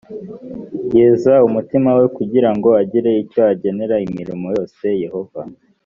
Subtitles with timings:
[0.97, 5.41] yeza umutima we kugira ngo agire icyo agenera imirimo yose yehova